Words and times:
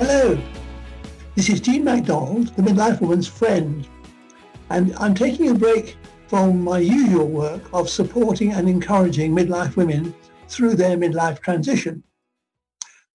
Hello, 0.00 0.40
this 1.34 1.50
is 1.50 1.60
Jean 1.60 1.84
MacDonald, 1.84 2.56
the 2.56 2.62
midlife 2.62 3.02
woman's 3.02 3.28
friend, 3.28 3.86
and 4.70 4.96
I'm 4.96 5.14
taking 5.14 5.50
a 5.50 5.54
break 5.54 5.98
from 6.26 6.64
my 6.64 6.78
usual 6.78 7.28
work 7.28 7.62
of 7.74 7.90
supporting 7.90 8.52
and 8.52 8.66
encouraging 8.66 9.36
midlife 9.36 9.76
women 9.76 10.14
through 10.48 10.76
their 10.76 10.96
midlife 10.96 11.40
transition. 11.42 12.02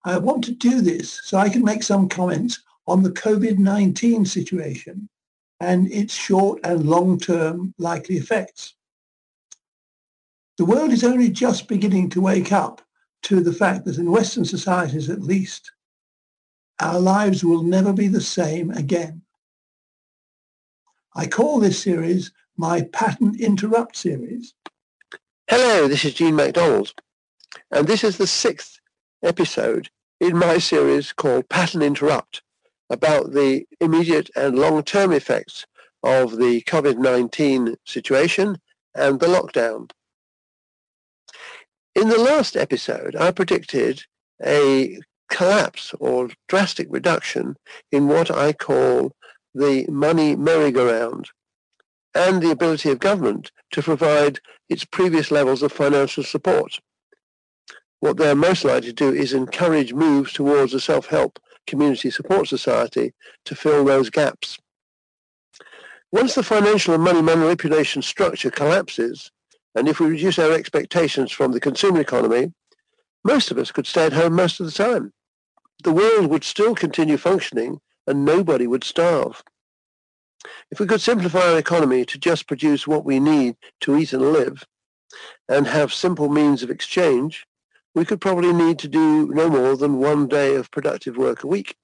I 0.03 0.19
want 0.19 0.43
to 0.43 0.51
do 0.51 0.79
this 0.81 1.21
so 1.23 1.39
I 1.39 1.49
can 1.49 1.63
make 1.63 1.81
some 1.81 2.07
comments 2.07 2.61
on 2.85 3.01
the 3.01 3.09
COVID-19 3.09 4.27
situation 4.27 5.09
and 5.61 5.91
its 5.91 6.13
short 6.13 6.59
and 6.63 6.87
long-term 6.87 7.73
likely 7.79 8.17
effects. 8.17 8.75
The 10.59 10.65
world 10.65 10.91
is 10.91 11.03
only 11.03 11.29
just 11.29 11.67
beginning 11.67 12.11
to 12.11 12.21
wake 12.21 12.51
up 12.51 12.83
to 13.23 13.41
the 13.41 13.53
fact 13.53 13.85
that 13.85 13.97
in 13.97 14.11
Western 14.11 14.45
societies 14.45 15.09
at 15.09 15.23
least, 15.23 15.71
our 16.79 16.99
lives 16.99 17.43
will 17.43 17.63
never 17.63 17.93
be 17.93 18.07
the 18.07 18.21
same 18.21 18.71
again. 18.71 19.21
I 21.15 21.27
call 21.27 21.59
this 21.59 21.81
series 21.81 22.31
my 22.57 22.81
Pattern 22.91 23.35
Interrupt 23.39 23.95
series. 23.95 24.53
Hello, 25.47 25.87
this 25.87 26.03
is 26.03 26.13
Jean 26.13 26.35
MacDonald, 26.35 26.93
and 27.71 27.87
this 27.87 28.03
is 28.03 28.17
the 28.17 28.27
sixth 28.27 28.79
episode 29.23 29.89
in 30.19 30.37
my 30.37 30.57
series 30.57 31.13
called 31.13 31.49
Pattern 31.49 31.81
Interrupt 31.81 32.41
about 32.89 33.31
the 33.31 33.65
immediate 33.79 34.29
and 34.35 34.59
long-term 34.59 35.11
effects 35.11 35.65
of 36.03 36.37
the 36.37 36.61
COVID-19 36.61 37.75
situation 37.85 38.57
and 38.93 39.19
the 39.19 39.27
lockdown. 39.27 39.89
In 41.95 42.09
the 42.09 42.19
last 42.19 42.55
episode, 42.55 43.15
I 43.15 43.31
predicted 43.31 44.03
a 44.43 44.99
collapse 45.29 45.93
or 45.99 46.29
drastic 46.47 46.87
reduction 46.89 47.55
in 47.91 48.07
what 48.07 48.31
I 48.31 48.53
call 48.53 49.11
the 49.53 49.85
money 49.87 50.35
merry-go-round 50.35 51.29
and 52.13 52.41
the 52.41 52.51
ability 52.51 52.89
of 52.91 52.99
government 52.99 53.51
to 53.71 53.81
provide 53.81 54.39
its 54.69 54.85
previous 54.85 55.31
levels 55.31 55.61
of 55.61 55.71
financial 55.71 56.23
support. 56.23 56.79
What 57.99 58.17
they're 58.17 58.35
most 58.35 58.63
likely 58.63 58.89
to 58.89 58.93
do 58.93 59.13
is 59.13 59.33
encourage 59.33 59.93
moves 59.93 60.33
towards 60.33 60.73
a 60.73 60.79
self-help 60.79 61.39
community 61.67 62.11
support 62.11 62.47
society 62.47 63.13
to 63.45 63.55
fill 63.55 63.83
those 63.83 64.09
gaps. 64.09 64.57
Once 66.11 66.35
the 66.35 66.43
financial 66.43 66.93
and 66.93 67.03
money 67.03 67.21
manipulation 67.21 68.01
structure 68.01 68.51
collapses, 68.51 69.31
and 69.73 69.89
if 69.89 69.99
we 69.99 70.07
reduce 70.07 70.39
our 70.39 70.53
expectations 70.53 71.31
from 71.31 71.51
the 71.51 71.59
consumer 71.59 71.99
economy, 71.99 72.53
most 73.23 73.51
of 73.51 73.57
us 73.57 73.71
could 73.71 73.87
stay 73.87 74.05
at 74.05 74.13
home 74.13 74.33
most 74.33 74.59
of 74.59 74.65
the 74.65 74.71
time. 74.71 75.11
The 75.83 75.91
world 75.91 76.27
would 76.27 76.43
still 76.43 76.75
continue 76.75 77.17
functioning 77.17 77.79
and 78.07 78.25
nobody 78.25 78.67
would 78.67 78.83
starve. 78.83 79.43
If 80.71 80.79
we 80.79 80.85
could 80.85 81.01
simplify 81.01 81.51
our 81.51 81.57
economy 81.57 82.05
to 82.05 82.17
just 82.17 82.47
produce 82.47 82.87
what 82.87 83.05
we 83.05 83.19
need 83.19 83.57
to 83.81 83.97
eat 83.97 84.13
and 84.13 84.33
live 84.33 84.63
and 85.49 85.67
have 85.67 85.93
simple 85.93 86.29
means 86.29 86.63
of 86.63 86.69
exchange, 86.69 87.45
we 87.93 88.05
could 88.05 88.21
probably 88.21 88.53
need 88.53 88.77
to 88.79 88.87
do 88.87 89.27
no 89.27 89.49
more 89.49 89.77
than 89.77 89.99
one 89.99 90.27
day 90.27 90.55
of 90.55 90.71
productive 90.71 91.17
work 91.17 91.43
a 91.43 91.47
week. 91.47 91.75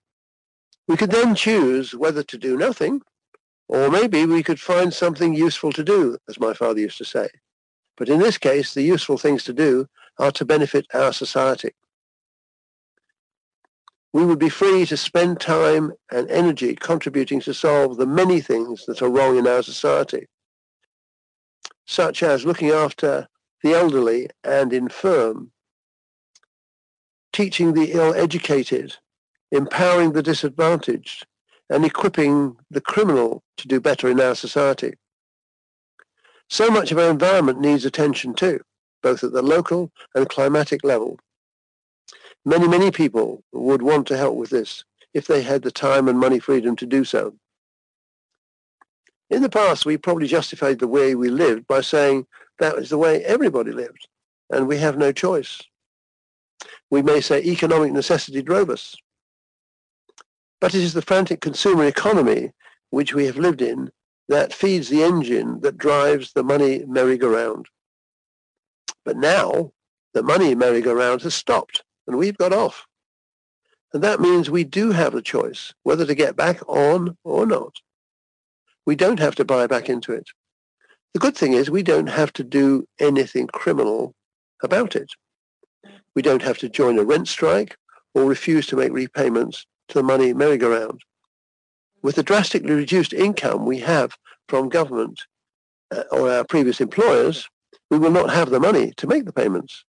We 0.87 0.97
could 0.97 1.11
then 1.11 1.35
choose 1.35 1.95
whether 1.95 2.23
to 2.23 2.37
do 2.37 2.57
nothing, 2.57 3.01
or 3.67 3.89
maybe 3.89 4.25
we 4.25 4.43
could 4.43 4.59
find 4.59 4.93
something 4.93 5.33
useful 5.33 5.71
to 5.73 5.83
do, 5.83 6.17
as 6.27 6.39
my 6.39 6.53
father 6.53 6.81
used 6.81 6.97
to 6.97 7.05
say. 7.05 7.29
But 7.95 8.09
in 8.09 8.19
this 8.19 8.37
case, 8.37 8.73
the 8.73 8.81
useful 8.81 9.17
things 9.17 9.43
to 9.45 9.53
do 9.53 9.87
are 10.17 10.31
to 10.31 10.45
benefit 10.45 10.85
our 10.93 11.13
society. 11.13 11.71
We 14.13 14.25
would 14.25 14.39
be 14.39 14.49
free 14.49 14.85
to 14.87 14.97
spend 14.97 15.39
time 15.39 15.93
and 16.11 16.29
energy 16.29 16.75
contributing 16.75 17.39
to 17.41 17.53
solve 17.53 17.97
the 17.97 18.05
many 18.05 18.41
things 18.41 18.85
that 18.85 19.01
are 19.01 19.09
wrong 19.09 19.37
in 19.37 19.47
our 19.47 19.63
society, 19.63 20.27
such 21.85 22.21
as 22.21 22.45
looking 22.45 22.69
after 22.69 23.27
the 23.63 23.73
elderly 23.73 24.29
and 24.43 24.73
infirm, 24.73 25.51
teaching 27.31 27.73
the 27.73 27.91
ill-educated, 27.93 28.97
empowering 29.51 30.11
the 30.11 30.23
disadvantaged, 30.23 31.25
and 31.69 31.85
equipping 31.85 32.57
the 32.69 32.81
criminal 32.81 33.43
to 33.55 33.67
do 33.67 33.79
better 33.79 34.09
in 34.09 34.19
our 34.19 34.35
society. 34.35 34.93
So 36.49 36.69
much 36.69 36.91
of 36.91 36.97
our 36.97 37.09
environment 37.09 37.61
needs 37.61 37.85
attention 37.85 38.33
too, 38.33 38.59
both 39.01 39.23
at 39.23 39.31
the 39.31 39.41
local 39.41 39.89
and 40.13 40.27
climatic 40.27 40.83
level. 40.83 41.17
Many, 42.43 42.67
many 42.67 42.91
people 42.91 43.43
would 43.51 43.81
want 43.81 44.07
to 44.07 44.17
help 44.17 44.35
with 44.35 44.49
this 44.49 44.83
if 45.13 45.27
they 45.27 45.41
had 45.43 45.61
the 45.61 45.71
time 45.71 46.07
and 46.07 46.19
money 46.19 46.39
freedom 46.39 46.75
to 46.77 46.85
do 46.85 47.03
so. 47.03 47.35
In 49.29 49.41
the 49.41 49.49
past, 49.49 49.85
we 49.85 49.97
probably 49.97 50.27
justified 50.27 50.79
the 50.79 50.87
way 50.87 51.15
we 51.15 51.29
lived 51.29 51.67
by 51.67 51.81
saying 51.81 52.25
that 52.59 52.77
is 52.77 52.89
the 52.89 52.97
way 52.97 53.23
everybody 53.23 53.71
lived, 53.71 54.07
and 54.49 54.67
we 54.67 54.77
have 54.77 54.97
no 54.97 55.11
choice. 55.11 55.61
We 56.89 57.01
may 57.01 57.21
say 57.21 57.41
economic 57.41 57.93
necessity 57.93 58.41
drove 58.41 58.69
us. 58.69 58.95
But 60.59 60.75
it 60.75 60.81
is 60.81 60.93
the 60.93 61.01
frantic 61.01 61.41
consumer 61.41 61.85
economy 61.85 62.51
which 62.89 63.13
we 63.13 63.25
have 63.25 63.37
lived 63.37 63.61
in 63.61 63.91
that 64.27 64.53
feeds 64.53 64.89
the 64.89 65.03
engine 65.03 65.61
that 65.61 65.77
drives 65.77 66.33
the 66.33 66.43
money 66.43 66.83
merry-go-round. 66.87 67.67
But 69.05 69.17
now 69.17 69.71
the 70.13 70.23
money 70.23 70.55
merry-go-round 70.55 71.21
has 71.21 71.33
stopped 71.33 71.83
and 72.11 72.19
we've 72.19 72.37
got 72.37 72.53
off. 72.53 72.85
And 73.93 74.03
that 74.03 74.19
means 74.19 74.49
we 74.49 74.63
do 74.63 74.91
have 74.91 75.15
a 75.15 75.21
choice 75.21 75.73
whether 75.83 76.05
to 76.05 76.13
get 76.15 76.35
back 76.35 76.59
on 76.67 77.17
or 77.23 77.45
not. 77.45 77.77
We 78.85 78.95
don't 78.95 79.19
have 79.19 79.35
to 79.35 79.45
buy 79.45 79.65
back 79.67 79.89
into 79.89 80.11
it. 80.11 80.27
The 81.13 81.19
good 81.19 81.35
thing 81.35 81.53
is 81.53 81.69
we 81.69 81.83
don't 81.83 82.07
have 82.07 82.33
to 82.33 82.43
do 82.43 82.85
anything 82.99 83.47
criminal 83.47 84.13
about 84.61 84.95
it. 84.95 85.11
We 86.15 86.21
don't 86.21 86.41
have 86.41 86.57
to 86.59 86.69
join 86.69 86.99
a 86.99 87.03
rent 87.03 87.27
strike 87.27 87.77
or 88.13 88.25
refuse 88.25 88.67
to 88.67 88.75
make 88.75 88.91
repayments 88.91 89.65
to 89.89 89.95
the 89.95 90.03
money 90.03 90.33
merry-go-round 90.33 91.01
with 92.01 92.15
the 92.15 92.23
drastically 92.23 92.73
reduced 92.73 93.13
income 93.13 93.65
we 93.65 93.79
have 93.79 94.17
from 94.47 94.69
government 94.69 95.21
uh, 95.91 96.03
or 96.11 96.29
our 96.31 96.43
previous 96.43 96.81
employers, 96.81 97.47
we 97.89 97.97
will 97.97 98.11
not 98.11 98.29
have 98.29 98.49
the 98.49 98.59
money 98.59 98.91
to 98.97 99.07
make 99.07 99.25
the 99.25 99.33
payments. 99.33 99.85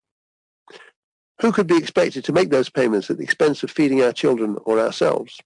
Who 1.41 1.51
could 1.51 1.67
be 1.67 1.77
expected 1.77 2.25
to 2.25 2.33
make 2.33 2.49
those 2.49 2.69
payments 2.69 3.09
at 3.09 3.17
the 3.17 3.23
expense 3.23 3.63
of 3.63 3.71
feeding 3.71 4.01
our 4.01 4.11
children 4.11 4.57
or 4.65 4.79
ourselves? 4.79 5.39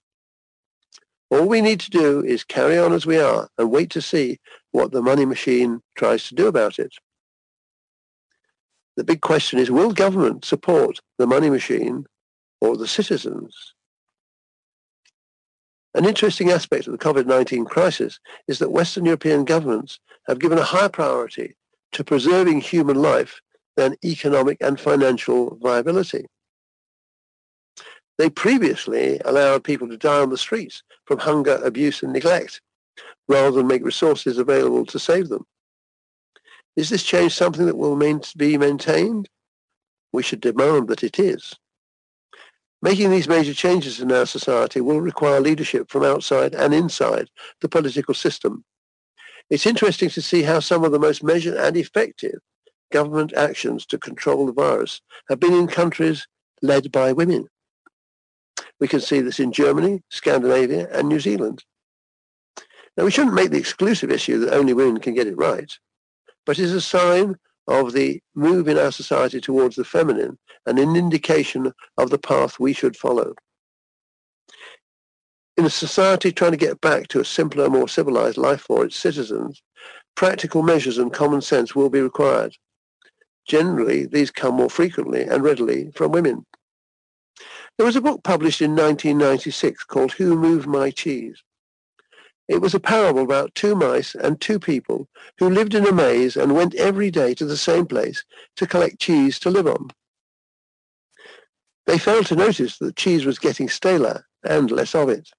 All 1.30 1.46
we 1.46 1.60
need 1.60 1.80
to 1.80 1.90
do 1.90 2.24
is 2.24 2.44
carry 2.44 2.78
on 2.78 2.92
as 2.92 3.06
we 3.06 3.18
are 3.18 3.48
and 3.58 3.70
wait 3.70 3.90
to 3.90 4.02
see 4.02 4.38
what 4.72 4.92
the 4.92 5.02
money 5.02 5.24
machine 5.24 5.80
tries 5.96 6.28
to 6.28 6.34
do 6.34 6.46
about 6.48 6.78
it. 6.78 6.92
The 8.96 9.04
big 9.04 9.20
question 9.20 9.58
is, 9.58 9.70
will 9.70 9.92
government 9.92 10.44
support 10.44 11.00
the 11.18 11.26
money 11.26 11.50
machine 11.50 12.06
or 12.60 12.76
the 12.76 12.86
citizens? 12.86 13.74
An 15.94 16.04
interesting 16.04 16.50
aspect 16.50 16.86
of 16.86 16.92
the 16.92 16.98
COVID-19 16.98 17.66
crisis 17.66 18.18
is 18.48 18.58
that 18.58 18.72
Western 18.72 19.04
European 19.04 19.44
governments 19.44 20.00
have 20.26 20.40
given 20.40 20.58
a 20.58 20.64
higher 20.64 20.88
priority 20.88 21.56
to 21.92 22.02
preserving 22.02 22.60
human 22.60 22.96
life 22.96 23.40
than 23.76 23.96
economic 24.04 24.58
and 24.60 24.78
financial 24.78 25.56
viability. 25.56 26.26
They 28.18 28.30
previously 28.30 29.20
allowed 29.24 29.64
people 29.64 29.88
to 29.88 29.96
die 29.96 30.20
on 30.20 30.30
the 30.30 30.38
streets 30.38 30.82
from 31.04 31.18
hunger, 31.18 31.60
abuse 31.64 32.02
and 32.02 32.12
neglect, 32.12 32.60
rather 33.28 33.50
than 33.50 33.66
make 33.66 33.84
resources 33.84 34.38
available 34.38 34.86
to 34.86 34.98
save 34.98 35.28
them. 35.28 35.44
Is 36.76 36.90
this 36.90 37.02
change 37.02 37.34
something 37.34 37.66
that 37.66 37.76
will 37.76 37.96
be 38.36 38.58
maintained? 38.58 39.28
We 40.12 40.22
should 40.22 40.40
demand 40.40 40.88
that 40.88 41.02
it 41.02 41.18
is. 41.18 41.54
Making 42.82 43.10
these 43.10 43.28
major 43.28 43.54
changes 43.54 44.00
in 44.00 44.12
our 44.12 44.26
society 44.26 44.80
will 44.80 45.00
require 45.00 45.40
leadership 45.40 45.88
from 45.88 46.04
outside 46.04 46.54
and 46.54 46.74
inside 46.74 47.30
the 47.60 47.68
political 47.68 48.14
system. 48.14 48.64
It's 49.50 49.66
interesting 49.66 50.10
to 50.10 50.22
see 50.22 50.42
how 50.42 50.60
some 50.60 50.84
of 50.84 50.92
the 50.92 50.98
most 50.98 51.22
measured 51.22 51.54
and 51.54 51.76
effective 51.76 52.38
government 52.94 53.32
actions 53.36 53.84
to 53.84 53.98
control 53.98 54.46
the 54.46 54.52
virus 54.52 55.00
have 55.28 55.40
been 55.40 55.52
in 55.52 55.66
countries 55.66 56.28
led 56.62 56.92
by 56.92 57.12
women. 57.12 57.48
We 58.78 58.86
can 58.86 59.00
see 59.00 59.20
this 59.20 59.40
in 59.40 59.50
Germany, 59.50 60.02
Scandinavia, 60.10 60.88
and 60.92 61.08
New 61.08 61.18
Zealand. 61.18 61.64
Now, 62.96 63.04
we 63.04 63.10
shouldn't 63.10 63.34
make 63.34 63.50
the 63.50 63.58
exclusive 63.58 64.12
issue 64.12 64.38
that 64.38 64.54
only 64.54 64.74
women 64.74 65.00
can 65.00 65.12
get 65.12 65.26
it 65.26 65.36
right, 65.36 65.76
but 66.46 66.56
it's 66.56 66.70
a 66.70 66.80
sign 66.80 67.34
of 67.66 67.92
the 67.92 68.20
move 68.36 68.68
in 68.68 68.78
our 68.78 68.92
society 68.92 69.40
towards 69.40 69.74
the 69.74 69.84
feminine 69.84 70.38
and 70.64 70.78
an 70.78 70.94
indication 70.94 71.72
of 71.98 72.10
the 72.10 72.18
path 72.18 72.60
we 72.60 72.72
should 72.72 72.96
follow. 72.96 73.34
In 75.56 75.64
a 75.64 75.70
society 75.70 76.30
trying 76.30 76.52
to 76.52 76.66
get 76.66 76.80
back 76.80 77.08
to 77.08 77.20
a 77.20 77.24
simpler, 77.24 77.68
more 77.68 77.88
civilized 77.88 78.36
life 78.36 78.60
for 78.60 78.84
its 78.84 78.94
citizens, 78.94 79.62
practical 80.14 80.62
measures 80.62 80.98
and 80.98 81.12
common 81.12 81.40
sense 81.40 81.74
will 81.74 81.90
be 81.90 82.00
required. 82.00 82.54
Generally, 83.46 84.06
these 84.06 84.30
come 84.30 84.54
more 84.54 84.70
frequently 84.70 85.22
and 85.22 85.42
readily 85.42 85.90
from 85.92 86.12
women. 86.12 86.46
There 87.76 87.86
was 87.86 87.96
a 87.96 88.00
book 88.00 88.22
published 88.22 88.62
in 88.62 88.70
1996 88.70 89.84
called 89.84 90.12
Who 90.12 90.36
Moved 90.36 90.66
My 90.66 90.90
Cheese? 90.90 91.42
It 92.46 92.60
was 92.60 92.74
a 92.74 92.80
parable 92.80 93.22
about 93.22 93.54
two 93.54 93.74
mice 93.74 94.14
and 94.14 94.40
two 94.40 94.58
people 94.58 95.08
who 95.38 95.48
lived 95.48 95.74
in 95.74 95.86
a 95.86 95.92
maze 95.92 96.36
and 96.36 96.54
went 96.54 96.74
every 96.74 97.10
day 97.10 97.34
to 97.34 97.46
the 97.46 97.56
same 97.56 97.86
place 97.86 98.22
to 98.56 98.66
collect 98.66 99.00
cheese 99.00 99.38
to 99.40 99.50
live 99.50 99.66
on. 99.66 99.90
They 101.86 101.98
failed 101.98 102.26
to 102.26 102.36
notice 102.36 102.78
that 102.78 102.86
the 102.86 102.92
cheese 102.92 103.24
was 103.24 103.38
getting 103.38 103.68
staler 103.68 104.26
and 104.42 104.70
less 104.70 104.94
of 104.94 105.08
it. 105.08 105.30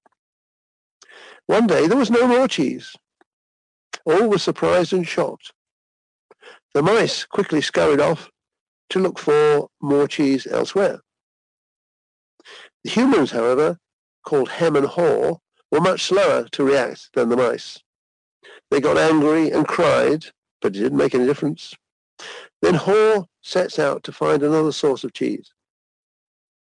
One 1.46 1.66
day 1.66 1.86
there 1.86 1.96
was 1.96 2.10
no 2.10 2.26
more 2.26 2.48
cheese. 2.48 2.94
All 4.04 4.28
were 4.28 4.38
surprised 4.38 4.92
and 4.92 5.06
shocked. 5.06 5.52
The 6.76 6.82
mice 6.82 7.24
quickly 7.24 7.62
scurried 7.62 8.00
off 8.00 8.28
to 8.90 8.98
look 8.98 9.18
for 9.18 9.70
more 9.80 10.06
cheese 10.06 10.46
elsewhere. 10.46 11.00
The 12.84 12.90
humans, 12.90 13.30
however, 13.30 13.78
called 14.26 14.50
Hem 14.50 14.76
and 14.76 14.86
Haw, 14.86 15.38
were 15.70 15.80
much 15.80 16.02
slower 16.02 16.46
to 16.52 16.64
react 16.64 17.08
than 17.14 17.30
the 17.30 17.36
mice. 17.38 17.78
They 18.70 18.82
got 18.82 18.98
angry 18.98 19.50
and 19.50 19.66
cried, 19.66 20.26
but 20.60 20.76
it 20.76 20.80
didn't 20.80 20.98
make 20.98 21.14
any 21.14 21.24
difference. 21.24 21.72
Then 22.60 22.74
Haw 22.74 23.24
sets 23.40 23.78
out 23.78 24.02
to 24.02 24.12
find 24.12 24.42
another 24.42 24.72
source 24.72 25.02
of 25.02 25.14
cheese. 25.14 25.54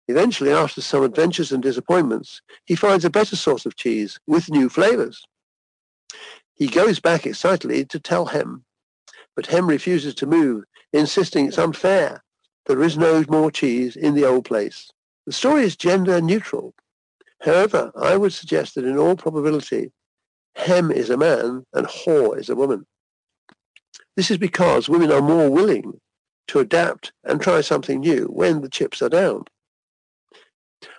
Eventually, 0.07 0.53
after 0.53 0.81
some 0.81 1.03
adventures 1.03 1.51
and 1.51 1.61
disappointments, 1.61 2.41
he 2.67 2.77
finds 2.77 3.05
a 3.05 3.11
better 3.11 3.35
source 3.35 3.67
of 3.67 3.75
cheese 3.75 4.21
with 4.29 4.49
new 4.49 4.69
flavors. 4.69 5.25
He 6.55 6.69
goes 6.69 7.01
back 7.01 7.27
excitedly 7.27 7.85
to 7.87 7.99
tell 7.99 8.27
Hem, 8.27 8.65
but 9.39 9.47
Hem 9.47 9.69
refuses 9.69 10.17
to 10.17 10.27
move, 10.27 10.65
insisting 10.93 11.47
it's 11.47 11.59
unfair. 11.59 12.25
There 12.67 12.83
is 12.83 12.99
no 12.99 13.25
more 13.29 13.53
cheese 13.53 13.95
in 13.95 14.17
the 14.17 14.25
old 14.25 14.45
place. 14.45 14.91
The 15.27 15.33
story 15.33 15.63
is 15.63 15.77
gender 15.77 16.21
neutral. 16.21 16.75
However, 17.43 17.93
I 17.95 18.17
would 18.17 18.33
suggest 18.33 18.75
that 18.75 18.85
in 18.85 18.99
all 18.99 19.15
probability, 19.15 19.93
Hem 20.57 20.91
is 20.91 21.09
a 21.09 21.17
man 21.17 21.65
and 21.73 21.87
Haw 21.87 22.33
is 22.33 22.49
a 22.49 22.57
woman. 22.57 22.85
This 24.17 24.29
is 24.29 24.39
because 24.39 24.89
women 24.89 25.13
are 25.13 25.23
more 25.23 25.49
willing 25.49 26.01
to 26.49 26.59
adapt 26.59 27.13
and 27.23 27.41
try 27.41 27.61
something 27.61 28.01
new 28.01 28.25
when 28.25 28.61
the 28.61 28.69
chips 28.69 29.01
are 29.03 29.09
down. 29.09 29.45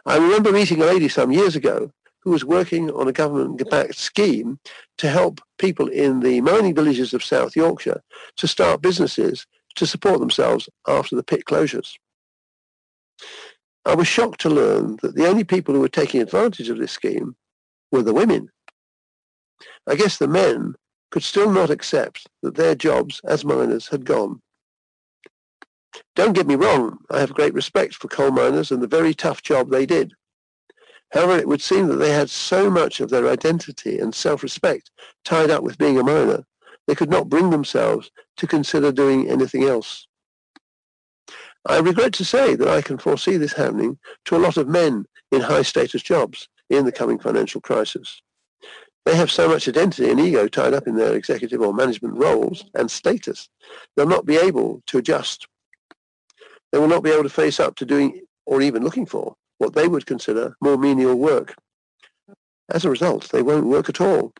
I 0.05 0.15
remember 0.15 0.53
meeting 0.53 0.81
a 0.81 0.85
lady 0.85 1.09
some 1.09 1.33
years 1.33 1.57
ago 1.57 1.91
who 2.21 2.31
was 2.31 2.45
working 2.45 2.89
on 2.91 3.09
a 3.09 3.11
government-backed 3.11 3.95
scheme 3.95 4.59
to 4.97 5.09
help 5.09 5.41
people 5.59 5.87
in 5.87 6.21
the 6.21 6.41
mining 6.41 6.73
villages 6.73 7.13
of 7.13 7.23
South 7.23 7.55
Yorkshire 7.55 8.01
to 8.37 8.47
start 8.47 8.81
businesses 8.81 9.45
to 9.75 9.85
support 9.85 10.19
themselves 10.19 10.67
after 10.87 11.15
the 11.15 11.23
pit 11.23 11.43
closures. 11.45 11.93
I 13.85 13.95
was 13.95 14.07
shocked 14.07 14.41
to 14.41 14.49
learn 14.49 14.97
that 15.01 15.15
the 15.15 15.27
only 15.27 15.43
people 15.43 15.73
who 15.73 15.81
were 15.81 15.89
taking 15.89 16.21
advantage 16.21 16.69
of 16.69 16.77
this 16.77 16.91
scheme 16.91 17.35
were 17.91 18.03
the 18.03 18.13
women. 18.13 18.49
I 19.87 19.95
guess 19.95 20.17
the 20.17 20.27
men 20.27 20.75
could 21.11 21.23
still 21.23 21.49
not 21.49 21.69
accept 21.69 22.27
that 22.43 22.55
their 22.55 22.75
jobs 22.75 23.21
as 23.23 23.45
miners 23.45 23.87
had 23.87 24.05
gone. 24.05 24.41
Don't 26.15 26.33
get 26.33 26.47
me 26.47 26.55
wrong, 26.55 26.99
I 27.09 27.19
have 27.19 27.33
great 27.33 27.53
respect 27.53 27.95
for 27.95 28.07
coal 28.07 28.31
miners 28.31 28.71
and 28.71 28.81
the 28.81 28.87
very 28.87 29.13
tough 29.13 29.41
job 29.41 29.69
they 29.69 29.85
did. 29.85 30.13
However, 31.11 31.37
it 31.37 31.47
would 31.47 31.61
seem 31.61 31.87
that 31.87 31.95
they 31.95 32.11
had 32.11 32.29
so 32.29 32.69
much 32.69 32.99
of 32.99 33.09
their 33.09 33.27
identity 33.27 33.99
and 33.99 34.13
self-respect 34.13 34.91
tied 35.25 35.49
up 35.49 35.63
with 35.63 35.77
being 35.77 35.99
a 35.99 36.03
miner, 36.03 36.45
they 36.87 36.95
could 36.95 37.09
not 37.09 37.29
bring 37.29 37.49
themselves 37.49 38.11
to 38.37 38.47
consider 38.47 38.91
doing 38.91 39.29
anything 39.29 39.63
else. 39.63 40.07
I 41.65 41.79
regret 41.79 42.13
to 42.13 42.25
say 42.25 42.55
that 42.55 42.67
I 42.67 42.81
can 42.81 42.97
foresee 42.97 43.37
this 43.37 43.53
happening 43.53 43.97
to 44.25 44.35
a 44.35 44.39
lot 44.39 44.57
of 44.57 44.67
men 44.67 45.05
in 45.31 45.41
high-status 45.41 46.01
jobs 46.01 46.47
in 46.69 46.85
the 46.85 46.91
coming 46.91 47.19
financial 47.19 47.61
crisis. 47.61 48.21
They 49.05 49.15
have 49.15 49.31
so 49.31 49.47
much 49.47 49.67
identity 49.67 50.09
and 50.09 50.19
ego 50.19 50.47
tied 50.47 50.73
up 50.73 50.87
in 50.87 50.95
their 50.95 51.15
executive 51.15 51.61
or 51.61 51.73
management 51.73 52.15
roles 52.15 52.65
and 52.75 52.89
status, 52.89 53.49
they'll 53.95 54.07
not 54.07 54.25
be 54.25 54.37
able 54.37 54.81
to 54.87 54.97
adjust 54.97 55.47
they 56.71 56.79
will 56.79 56.87
not 56.87 57.03
be 57.03 57.11
able 57.11 57.23
to 57.23 57.29
face 57.29 57.59
up 57.59 57.75
to 57.75 57.85
doing 57.85 58.21
or 58.45 58.61
even 58.61 58.83
looking 58.83 59.05
for 59.05 59.35
what 59.59 59.75
they 59.75 59.87
would 59.87 60.07
consider 60.07 60.55
more 60.59 60.77
menial 60.77 61.15
work. 61.15 61.55
As 62.69 62.83
a 62.83 62.89
result, 62.89 63.29
they 63.29 63.43
won't 63.43 63.67
work 63.67 63.89
at 63.89 64.01
all. 64.01 64.33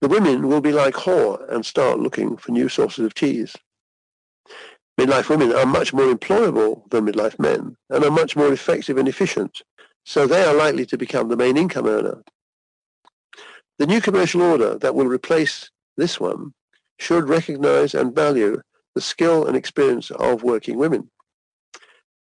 The 0.00 0.08
women 0.08 0.48
will 0.48 0.60
be 0.60 0.72
like 0.72 0.94
Haw 0.94 1.36
and 1.48 1.64
start 1.64 1.98
looking 1.98 2.36
for 2.36 2.52
new 2.52 2.68
sources 2.68 3.04
of 3.04 3.14
cheese. 3.14 3.56
Midlife 4.98 5.28
women 5.28 5.52
are 5.52 5.66
much 5.66 5.92
more 5.92 6.12
employable 6.12 6.88
than 6.90 7.06
midlife 7.06 7.38
men 7.38 7.76
and 7.90 8.04
are 8.04 8.10
much 8.10 8.36
more 8.36 8.52
effective 8.52 8.98
and 8.98 9.08
efficient, 9.08 9.62
so 10.04 10.26
they 10.26 10.42
are 10.44 10.54
likely 10.54 10.84
to 10.86 10.98
become 10.98 11.28
the 11.28 11.36
main 11.36 11.56
income 11.56 11.86
earner. 11.86 12.22
The 13.78 13.86
new 13.86 14.00
commercial 14.00 14.42
order 14.42 14.76
that 14.78 14.94
will 14.94 15.06
replace 15.06 15.70
this 15.96 16.18
one 16.18 16.52
should 16.98 17.28
recognize 17.28 17.94
and 17.94 18.14
value 18.14 18.60
the 18.94 19.00
skill 19.00 19.46
and 19.46 19.56
experience 19.56 20.10
of 20.10 20.42
working 20.42 20.78
women. 20.78 21.10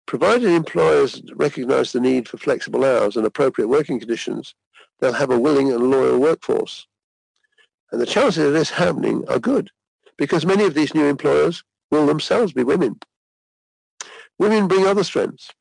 Provided 0.07 0.49
employers 0.49 1.21
recognize 1.35 1.91
the 1.91 1.99
need 1.99 2.29
for 2.29 2.37
flexible 2.37 2.85
hours 2.85 3.17
and 3.17 3.25
appropriate 3.25 3.67
working 3.67 3.99
conditions, 3.99 4.55
they'll 4.99 5.11
have 5.11 5.31
a 5.31 5.39
willing 5.39 5.71
and 5.71 5.91
loyal 5.91 6.17
workforce. 6.17 6.87
And 7.91 7.99
the 7.99 8.05
chances 8.05 8.45
of 8.45 8.53
this 8.53 8.69
happening 8.69 9.25
are 9.27 9.37
good 9.37 9.69
because 10.17 10.45
many 10.45 10.63
of 10.63 10.73
these 10.73 10.95
new 10.95 11.05
employers 11.05 11.61
will 11.91 12.05
themselves 12.05 12.53
be 12.53 12.63
women. 12.63 12.99
Women 14.39 14.69
bring 14.69 14.85
other 14.85 15.03
strengths. 15.03 15.51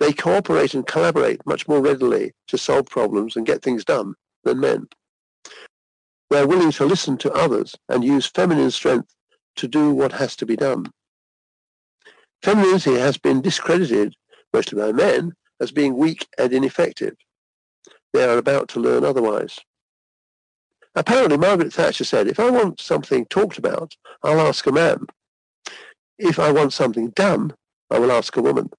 They 0.00 0.12
cooperate 0.12 0.74
and 0.74 0.86
collaborate 0.86 1.46
much 1.46 1.68
more 1.68 1.80
readily 1.80 2.32
to 2.48 2.58
solve 2.58 2.86
problems 2.86 3.36
and 3.36 3.46
get 3.46 3.62
things 3.62 3.84
done 3.84 4.14
than 4.42 4.58
men. 4.58 4.88
They're 6.28 6.46
willing 6.46 6.72
to 6.72 6.86
listen 6.86 7.18
to 7.18 7.32
others 7.32 7.76
and 7.88 8.04
use 8.04 8.26
feminine 8.26 8.72
strength 8.72 9.14
to 9.56 9.68
do 9.68 9.92
what 9.92 10.12
has 10.12 10.34
to 10.36 10.46
be 10.46 10.56
done. 10.56 10.86
Femininity 12.46 12.94
has 12.94 13.18
been 13.18 13.40
discredited, 13.40 14.14
mostly 14.52 14.80
by 14.80 14.92
men, 14.92 15.32
as 15.60 15.72
being 15.72 15.96
weak 15.96 16.28
and 16.38 16.52
ineffective. 16.52 17.16
They 18.12 18.22
are 18.22 18.38
about 18.38 18.68
to 18.68 18.78
learn 18.78 19.04
otherwise. 19.04 19.58
Apparently, 20.94 21.38
Margaret 21.38 21.72
Thatcher 21.72 22.04
said, 22.04 22.28
if 22.28 22.38
I 22.38 22.48
want 22.50 22.80
something 22.80 23.26
talked 23.26 23.58
about, 23.58 23.96
I'll 24.22 24.40
ask 24.40 24.64
a 24.64 24.70
man. 24.70 25.06
If 26.20 26.38
I 26.38 26.52
want 26.52 26.72
something 26.72 27.10
done, 27.16 27.52
I 27.90 27.98
will 27.98 28.12
ask 28.12 28.36
a 28.36 28.42
woman. 28.42 28.70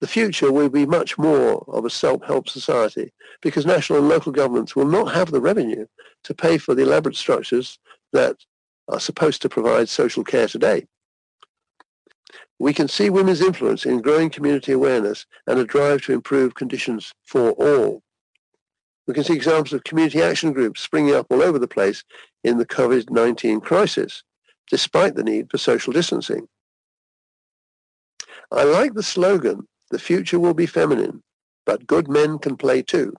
The 0.00 0.06
future 0.06 0.52
will 0.52 0.68
be 0.68 0.86
much 0.86 1.18
more 1.18 1.64
of 1.66 1.84
a 1.84 1.90
self-help 1.90 2.48
society 2.48 3.12
because 3.42 3.66
national 3.66 3.98
and 3.98 4.08
local 4.08 4.30
governments 4.30 4.76
will 4.76 4.86
not 4.86 5.12
have 5.14 5.32
the 5.32 5.40
revenue 5.40 5.86
to 6.22 6.32
pay 6.32 6.58
for 6.58 6.76
the 6.76 6.82
elaborate 6.82 7.16
structures 7.16 7.80
that 8.12 8.36
are 8.86 9.00
supposed 9.00 9.42
to 9.42 9.48
provide 9.48 9.88
social 9.88 10.22
care 10.22 10.46
today. 10.46 10.86
We 12.58 12.72
can 12.72 12.88
see 12.88 13.08
women's 13.08 13.40
influence 13.40 13.86
in 13.86 14.02
growing 14.02 14.30
community 14.30 14.72
awareness 14.72 15.26
and 15.46 15.58
a 15.58 15.64
drive 15.64 16.02
to 16.02 16.12
improve 16.12 16.54
conditions 16.54 17.12
for 17.24 17.52
all. 17.52 18.02
We 19.06 19.14
can 19.14 19.24
see 19.24 19.34
examples 19.34 19.72
of 19.72 19.84
community 19.84 20.20
action 20.20 20.52
groups 20.52 20.80
springing 20.80 21.14
up 21.14 21.26
all 21.30 21.42
over 21.42 21.58
the 21.58 21.68
place 21.68 22.04
in 22.44 22.58
the 22.58 22.66
COVID-19 22.66 23.62
crisis, 23.62 24.22
despite 24.70 25.14
the 25.14 25.24
need 25.24 25.50
for 25.50 25.58
social 25.58 25.92
distancing. 25.92 26.48
I 28.50 28.64
like 28.64 28.94
the 28.94 29.02
slogan, 29.02 29.68
the 29.90 29.98
future 29.98 30.38
will 30.38 30.54
be 30.54 30.66
feminine, 30.66 31.22
but 31.64 31.86
good 31.86 32.08
men 32.08 32.38
can 32.38 32.56
play 32.56 32.82
too. 32.82 33.14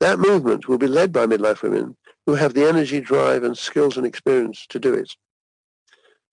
That 0.00 0.18
movement 0.18 0.68
will 0.68 0.78
be 0.78 0.86
led 0.86 1.12
by 1.12 1.26
midlife 1.26 1.62
women 1.62 1.96
who 2.24 2.34
have 2.34 2.54
the 2.54 2.66
energy, 2.66 3.00
drive, 3.00 3.42
and 3.42 3.56
skills 3.56 3.96
and 3.96 4.06
experience 4.06 4.66
to 4.68 4.78
do 4.78 4.94
it. 4.94 5.14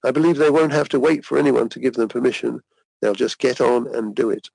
I 0.05 0.11
believe 0.11 0.37
they 0.37 0.49
won't 0.49 0.73
have 0.73 0.89
to 0.89 0.99
wait 0.99 1.25
for 1.25 1.37
anyone 1.37 1.69
to 1.69 1.79
give 1.79 1.95
them 1.95 2.09
permission. 2.09 2.61
They'll 3.01 3.13
just 3.13 3.39
get 3.39 3.61
on 3.61 3.93
and 3.93 4.15
do 4.15 4.29
it. 4.29 4.49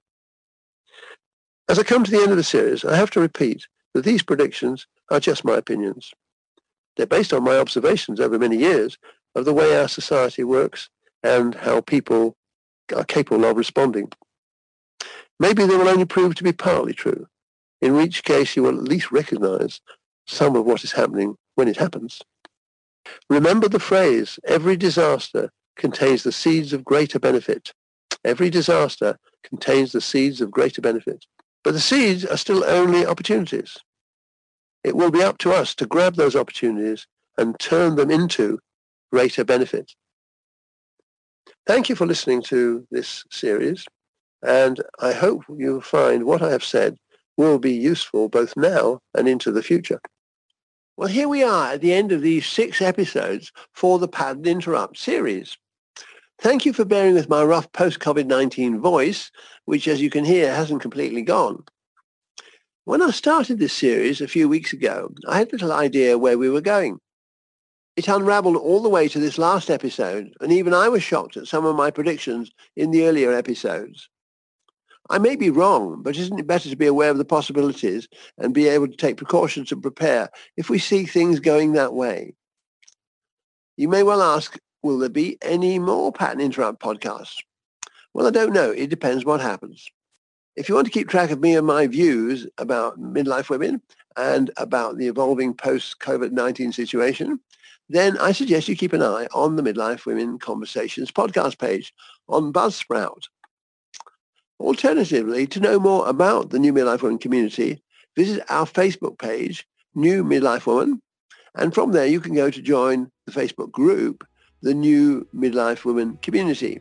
As 1.68 1.78
I 1.78 1.82
come 1.82 2.04
to 2.04 2.11
the 2.11 2.20
end 2.20 2.30
of 2.30 2.37
the 2.37 2.44
series, 2.44 2.84
I 2.84 2.96
have 2.96 3.11
to 3.12 3.20
repeat 3.20 3.66
that 3.94 4.04
these 4.04 4.22
predictions 4.22 4.87
are 5.11 5.20
just 5.20 5.44
my 5.44 5.56
opinions. 5.56 6.12
They're 6.96 7.06
based 7.06 7.32
on 7.32 7.44
my 7.44 7.58
observations 7.58 8.20
over 8.20 8.38
many 8.38 8.56
years 8.56 8.99
of 9.34 9.44
the 9.44 9.54
way 9.54 9.76
our 9.76 9.88
society 9.88 10.44
works 10.44 10.88
and 11.22 11.54
how 11.54 11.80
people 11.80 12.37
are 12.94 13.04
capable 13.04 13.44
of 13.44 13.56
responding. 13.56 14.11
Maybe 15.40 15.64
they 15.64 15.76
will 15.76 15.88
only 15.88 16.04
prove 16.04 16.34
to 16.37 16.44
be 16.44 16.52
partly 16.52 16.92
true, 16.92 17.26
in 17.80 17.94
which 17.94 18.25
case 18.25 18.54
you 18.54 18.62
will 18.62 18.78
at 18.78 18.84
least 18.84 19.11
recognize 19.11 19.80
some 20.26 20.56
of 20.56 20.64
what 20.66 20.84
is 20.84 20.92
happening 20.92 21.37
when 21.54 21.68
it 21.68 21.76
happens. 21.76 22.20
Remember 23.28 23.68
the 23.68 23.80
phrase, 23.80 24.38
every 24.44 24.76
disaster 24.76 25.50
contains 25.76 26.23
the 26.23 26.32
seeds 26.32 26.73
of 26.73 26.85
greater 26.85 27.18
benefit. 27.18 27.73
Every 28.25 28.50
disaster 28.50 29.18
contains 29.42 29.92
the 29.92 30.00
seeds 30.00 30.40
of 30.40 30.50
greater 30.50 30.80
benefit. 30.80 31.25
But 31.64 31.73
the 31.73 31.80
seeds 31.80 32.25
are 32.25 32.37
still 32.37 32.64
only 32.64 33.06
opportunities. 33.06 33.76
It 34.85 34.97
will 34.97 35.11
be 35.11 35.23
up 35.23 35.38
to 35.38 35.52
us 35.52 35.75
to 35.76 35.87
grab 35.87 36.16
those 36.16 36.37
opportunities 36.37 37.06
and 37.38 37.59
turn 37.59 37.97
them 37.97 38.11
into 38.11 38.59
greater 39.11 39.44
benefit. 39.44 39.92
Thank 41.66 41.88
you 41.88 41.94
for 41.94 42.06
listening 42.06 42.42
to 42.42 42.87
this 42.90 43.25
series. 43.30 43.87
And 44.42 44.80
I 45.00 45.12
hope 45.12 45.44
you'll 45.49 45.80
find 45.80 46.25
what 46.25 46.42
I 46.42 46.50
have 46.50 46.64
said 46.64 46.97
will 47.37 47.59
be 47.59 47.73
useful 47.73 48.28
both 48.28 48.56
now 48.56 48.99
and 49.14 49.28
into 49.28 49.52
the 49.52 49.62
future. 49.62 50.00
Well, 51.02 51.11
here 51.11 51.26
we 51.26 51.42
are 51.42 51.73
at 51.73 51.80
the 51.80 51.92
end 51.92 52.12
of 52.12 52.23
these 52.23 52.47
six 52.47 52.80
episodes 52.80 53.50
for 53.73 53.99
the 53.99 54.06
Pattern 54.06 54.44
Interrupt 54.44 54.97
series. 54.97 55.59
Thank 56.40 56.64
you 56.64 56.73
for 56.73 56.85
bearing 56.85 57.14
with 57.14 57.28
my 57.28 57.42
rough 57.42 57.73
post-COVID-19 57.73 58.78
voice, 58.78 59.32
which, 59.64 59.88
as 59.88 60.00
you 60.00 60.11
can 60.11 60.25
hear, 60.25 60.54
hasn't 60.54 60.80
completely 60.80 61.23
gone. 61.23 61.64
When 62.85 63.02
I 63.02 63.11
started 63.11 63.59
this 63.59 63.73
series 63.73 64.21
a 64.21 64.28
few 64.28 64.49
weeks 64.49 64.73
ago, 64.73 65.12
I 65.26 65.38
had 65.38 65.50
little 65.50 65.73
idea 65.73 66.18
where 66.18 66.38
we 66.38 66.49
were 66.49 66.61
going. 66.61 67.00
It 67.97 68.06
unraveled 68.06 68.54
all 68.54 68.80
the 68.80 68.88
way 68.88 69.09
to 69.09 69.18
this 69.18 69.38
last 69.38 69.71
episode, 69.71 70.32
and 70.40 70.52
even 70.52 70.73
I 70.73 70.88
was 70.88 71.02
shocked 71.02 71.37
at 71.37 71.49
some 71.49 71.64
of 71.64 71.75
my 71.75 71.90
predictions 71.90 72.52
in 72.76 72.92
the 72.92 73.09
earlier 73.09 73.32
episodes. 73.32 74.09
I 75.11 75.18
may 75.18 75.37
be 75.37 75.50
wrong, 75.50 76.02
but 76.02 76.16
isn't 76.16 76.38
it 76.38 76.47
better 76.47 76.71
to 76.71 76.76
be 76.76 76.87
aware 76.87 77.11
of 77.11 77.18
the 77.18 77.25
possibilities 77.25 78.09
and 78.38 78.54
be 78.54 78.68
able 78.68 78.88
to 78.88 78.97
take 78.97 79.16
precautions 79.16 79.73
and 79.73 79.82
prepare 79.82 80.30
if 80.56 80.71
we 80.71 80.78
see 80.78 81.04
things 81.04 81.40
going 81.40 81.73
that 81.73 81.94
way? 81.94 82.35
You 83.76 83.88
may 83.88 84.02
well 84.02 84.23
ask, 84.23 84.59
will 84.82 84.99
there 84.99 85.09
be 85.09 85.38
any 85.42 85.78
more 85.78 86.12
Pattern 86.12 86.40
Interrupt 86.40 86.80
podcasts? 86.80 87.42
Well, 88.14 88.26
I 88.26 88.30
don't 88.30 88.52
know. 88.52 88.71
It 88.71 88.90
depends 88.90 89.25
what 89.25 89.40
happens. 89.40 89.88
If 90.54 90.68
you 90.68 90.75
want 90.75 90.87
to 90.87 90.92
keep 90.92 91.09
track 91.09 91.30
of 91.30 91.40
me 91.40 91.56
and 91.56 91.66
my 91.66 91.87
views 91.87 92.47
about 92.59 93.00
midlife 93.00 93.49
women 93.49 93.80
and 94.16 94.50
about 94.59 94.99
the 94.99 95.09
evolving 95.09 95.54
post-COVID-19 95.54 96.75
situation, 96.75 97.40
then 97.88 98.18
I 98.18 98.32
suggest 98.32 98.68
you 98.68 98.76
keep 98.76 98.92
an 98.92 99.02
eye 99.02 99.26
on 99.35 99.56
the 99.56 99.62
Midlife 99.62 100.06
Women 100.06 100.38
Conversations 100.38 101.11
podcast 101.11 101.59
page 101.59 101.94
on 102.28 102.52
Buzzsprout. 102.52 103.28
Alternatively, 104.62 105.45
to 105.49 105.59
know 105.59 105.81
more 105.81 106.09
about 106.09 106.50
the 106.50 106.59
New 106.59 106.73
Midlife 106.73 107.02
Woman 107.02 107.19
community, 107.19 107.83
visit 108.16 108.45
our 108.49 108.64
Facebook 108.64 109.19
page, 109.19 109.66
New 109.97 110.23
Midlife 110.23 110.66
Woman, 110.66 111.02
and 111.57 111.75
from 111.75 111.90
there 111.90 112.07
you 112.07 112.21
can 112.21 112.33
go 112.33 112.49
to 112.49 112.62
join 112.62 113.11
the 113.26 113.33
Facebook 113.33 113.73
group, 113.73 114.25
the 114.62 114.73
New 114.73 115.26
Midlife 115.35 115.85
Woman 115.85 116.16
Community. 116.23 116.81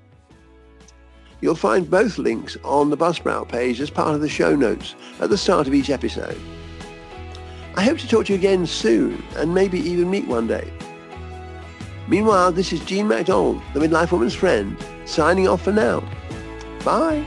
You'll 1.42 1.56
find 1.56 1.90
both 1.90 2.20
links 2.20 2.56
on 2.64 2.92
the 2.92 2.98
Buzzsprout 2.98 3.50
page 3.50 3.82
as 3.82 3.90
part 3.90 4.14
of 4.14 4.22
the 4.22 4.30
show 4.30 4.56
notes 4.56 4.94
at 5.20 5.32
the 5.32 5.38
start 5.38 5.66
of 5.66 5.74
each 5.74 5.90
episode. 5.90 6.40
I 7.76 7.82
hope 7.82 7.98
to 7.98 8.08
talk 8.08 8.28
to 8.28 8.34
you 8.34 8.38
again 8.38 8.68
soon 8.68 9.24
and 9.38 9.56
maybe 9.56 9.80
even 9.80 10.12
meet 10.12 10.28
one 10.28 10.46
day. 10.46 10.72
Meanwhile, 12.08 12.52
this 12.52 12.72
is 12.72 12.80
Jean 12.82 13.08
MacDonald, 13.08 13.60
the 13.74 13.80
Midlife 13.80 14.12
Woman's 14.12 14.36
friend, 14.36 14.78
signing 15.06 15.48
off 15.48 15.64
for 15.64 15.72
now. 15.72 16.08
Bye. 16.86 17.26